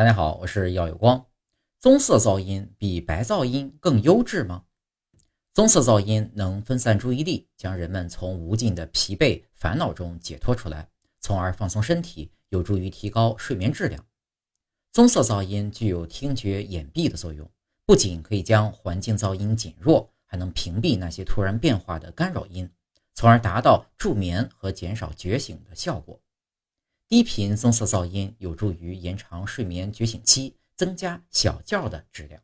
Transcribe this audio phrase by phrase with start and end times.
[0.00, 1.26] 大家好，我是耀有光。
[1.78, 4.64] 棕色噪音比白噪音更优质吗？
[5.52, 10.88] 棕色噪音能分散注意力，将人们从无尽的疲惫烦恼中解脱出来，
[11.20, 14.02] 从而放松身体，有助于提高睡眠质量。
[14.90, 17.46] 棕色噪音具有听觉掩蔽的作用，
[17.84, 22.66] 不仅可以将环境噪音减弱，还能屏蔽那些突然变化的干扰音，
[23.12, 26.18] 从而达到助眠和减少觉醒的效果。
[27.10, 32.40] 低频棕色噪音有助于延长睡眠觉醒期，增加小觉的质量。